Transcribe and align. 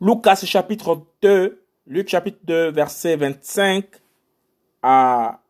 Lucas 0.00 0.42
chapitre 0.46 1.06
2, 1.20 1.62
Luc 1.86 2.08
chapitre 2.08 2.38
2, 2.44 2.70
verset 2.70 3.16
25 3.16 3.84
à 4.82 5.42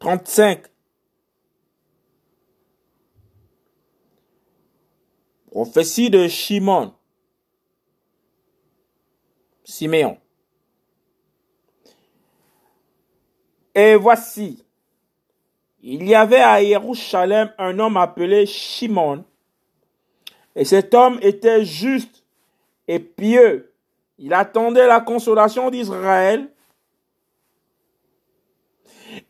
35. 0.00 0.64
Prophétie 5.50 6.10
de 6.10 6.28
Shimon. 6.28 6.92
Siméon. 9.64 10.18
Et 13.74 13.96
voici, 13.96 14.62
il 15.80 16.06
y 16.06 16.14
avait 16.14 16.42
à 16.42 16.62
Jérusalem 16.62 17.52
un 17.56 17.78
homme 17.78 17.96
appelé 17.96 18.44
Shimon, 18.44 19.24
et 20.56 20.64
cet 20.64 20.94
homme 20.94 21.18
était 21.22 21.64
juste 21.64 22.24
et 22.86 22.98
pieux. 22.98 23.72
Il 24.18 24.32
attendait 24.32 24.86
la 24.86 25.00
consolation 25.00 25.70
d'Israël, 25.70 26.48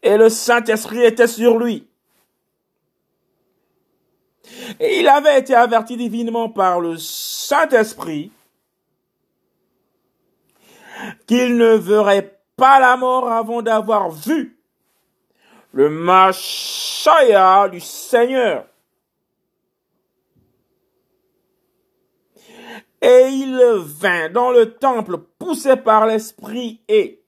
et 0.03 0.17
le 0.17 0.29
Saint-Esprit 0.29 1.05
était 1.05 1.27
sur 1.27 1.59
lui. 1.59 1.87
Et 4.79 5.01
il 5.01 5.09
avait 5.09 5.39
été 5.39 5.55
averti 5.55 5.97
divinement 5.97 6.49
par 6.49 6.81
le 6.81 6.97
Saint-Esprit 6.99 8.31
qu'il 11.27 11.57
ne 11.57 11.75
verrait 11.75 12.39
pas 12.57 12.79
la 12.81 12.97
mort 12.97 13.31
avant 13.31 13.63
d'avoir 13.63 14.11
vu 14.11 14.59
le 15.73 15.89
Machaya 15.91 17.69
du 17.69 17.81
Seigneur. 17.81 18.67
Et 23.07 23.29
il 23.29 23.61
vint 23.81 24.31
dans 24.31 24.51
le 24.51 24.77
temple 24.77 25.19
poussé 25.39 25.77
par 25.77 26.07
l'Esprit 26.07 26.81
et, 26.89 27.23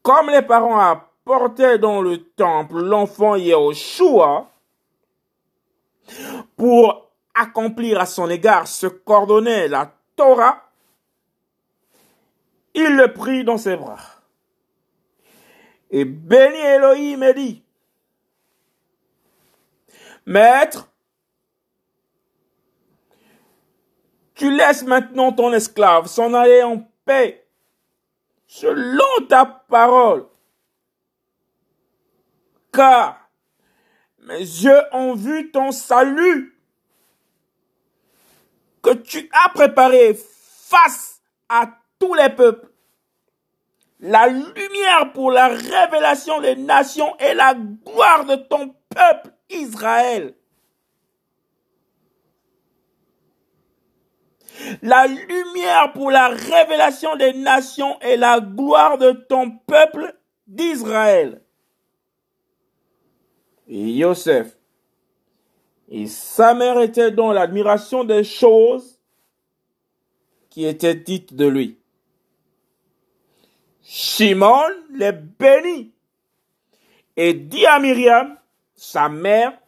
comme 0.00 0.30
les 0.30 0.42
parents 0.42 0.78
apportaient 0.78 1.80
dans 1.80 2.00
le 2.00 2.18
temple 2.18 2.80
l'enfant 2.80 3.34
Yehoshua, 3.34 4.48
pour 6.56 7.10
accomplir 7.34 8.00
à 8.00 8.06
son 8.06 8.30
égard 8.30 8.68
ce 8.68 8.86
qu'ordonnait 8.86 9.66
la 9.66 9.92
Torah, 10.14 10.70
il 12.74 12.94
le 12.94 13.12
prit 13.12 13.42
dans 13.42 13.58
ses 13.58 13.76
bras. 13.76 13.98
Et 15.90 16.04
bénit 16.04 16.58
Elohim 16.58 17.22
et 17.24 17.34
dit, 17.34 17.62
Maître, 20.26 20.87
tu 24.38 24.56
laisses 24.56 24.84
maintenant 24.84 25.32
ton 25.32 25.52
esclave 25.52 26.06
s'en 26.06 26.32
aller 26.32 26.62
en 26.62 26.88
paix, 27.04 27.44
selon 28.46 29.26
ta 29.28 29.44
parole. 29.44 30.28
Car 32.72 33.28
mes 34.20 34.38
yeux 34.38 34.80
ont 34.92 35.14
vu 35.14 35.50
ton 35.50 35.72
salut 35.72 36.56
que 38.80 38.94
tu 38.94 39.28
as 39.44 39.48
préparé 39.48 40.14
face 40.14 41.20
à 41.48 41.70
tous 41.98 42.14
les 42.14 42.28
peuples. 42.28 42.70
La 43.98 44.28
lumière 44.28 45.12
pour 45.12 45.32
la 45.32 45.48
révélation 45.48 46.40
des 46.40 46.54
nations 46.54 47.16
et 47.18 47.34
la 47.34 47.54
gloire 47.54 48.24
de 48.24 48.36
ton 48.36 48.76
peuple 48.88 49.34
Israël. 49.50 50.37
La 54.82 55.06
lumière 55.06 55.92
pour 55.92 56.10
la 56.10 56.28
révélation 56.28 57.16
des 57.16 57.32
nations 57.32 57.98
et 58.00 58.16
la 58.16 58.40
gloire 58.40 58.98
de 58.98 59.12
ton 59.12 59.50
peuple 59.50 60.14
d'Israël. 60.46 61.42
Et 63.66 63.92
Yosef 63.92 64.58
et 65.90 66.06
sa 66.06 66.54
mère 66.54 66.80
étaient 66.80 67.10
dans 67.10 67.32
l'admiration 67.32 68.04
des 68.04 68.24
choses 68.24 68.98
qui 70.50 70.66
étaient 70.66 70.94
dites 70.94 71.34
de 71.34 71.46
lui. 71.46 71.78
Shimon 73.82 74.68
les 74.92 75.12
bénit 75.12 75.92
et 77.16 77.32
dit 77.32 77.64
à 77.64 77.78
Myriam, 77.78 78.36
sa 78.74 79.08
mère, 79.08 79.58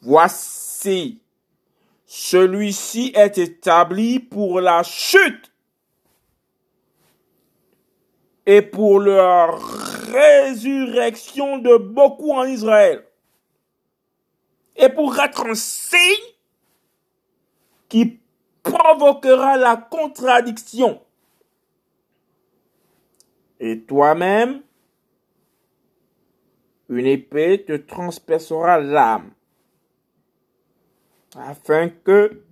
voici, 0.00 1.20
celui-ci 2.14 3.10
est 3.14 3.38
établi 3.38 4.20
pour 4.20 4.60
la 4.60 4.82
chute 4.82 5.50
et 8.44 8.60
pour 8.60 9.00
la 9.00 9.50
résurrection 10.12 11.56
de 11.56 11.78
beaucoup 11.78 12.32
en 12.32 12.44
Israël. 12.44 13.02
Et 14.76 14.90
pour 14.90 15.18
être 15.18 15.46
un 15.46 15.54
signe 15.54 16.34
qui 17.88 18.20
provoquera 18.62 19.56
la 19.56 19.76
contradiction. 19.76 21.00
Et 23.58 23.80
toi-même, 23.84 24.60
une 26.90 27.06
épée 27.06 27.64
te 27.64 27.72
transpercera 27.72 28.78
l'âme, 28.80 29.30
afin 31.36 31.88
que 31.88 32.42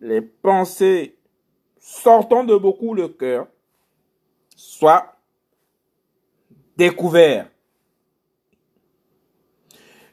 les 0.00 0.20
pensées 0.20 1.16
sortant 1.78 2.44
de 2.44 2.56
beaucoup 2.56 2.94
le 2.94 3.08
cœur 3.08 3.46
soient 4.56 5.16
découvertes. 6.76 7.50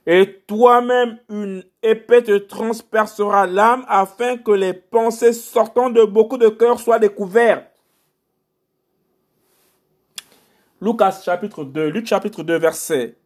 Et 0.10 0.42
toi-même, 0.48 1.20
une 1.30 1.66
épée 1.84 2.24
te 2.24 2.38
transpercera 2.38 3.46
l'âme 3.46 3.86
afin 3.90 4.38
que 4.38 4.52
les 4.52 4.74
pensées 4.74 5.34
sortant 5.34 5.90
de 5.90 6.06
beaucoup 6.06 6.38
de 6.38 6.48
cœur 6.48 6.80
soient 6.80 7.00
découvertes. 7.00 7.70
Lucas 10.80 11.20
chapitre 11.24 11.66
2, 11.66 11.90
Luc 11.90 12.06
chapitre 12.06 12.44
2, 12.44 12.58
verset 12.58 13.18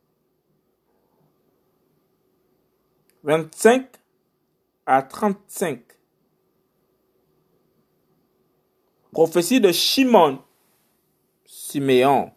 25 3.23 3.87
à 4.85 5.03
35. 5.03 5.79
Prophétie 9.11 9.59
de 9.59 9.71
Shimon, 9.71 10.39
Siméon. 11.45 12.31